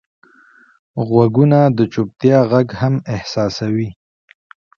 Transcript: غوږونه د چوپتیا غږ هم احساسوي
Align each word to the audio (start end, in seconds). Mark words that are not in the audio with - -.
غوږونه 1.07 1.59
د 1.77 1.79
چوپتیا 1.93 2.39
غږ 2.51 2.67
هم 2.81 2.95
احساسوي 3.15 3.89